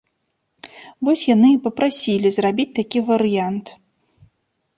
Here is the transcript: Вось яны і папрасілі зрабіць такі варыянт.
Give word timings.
Вось 1.09 1.27
яны 1.35 1.49
і 1.55 1.59
папрасілі 1.67 2.27
зрабіць 2.39 2.69
такі 2.81 2.99
варыянт. 3.11 3.67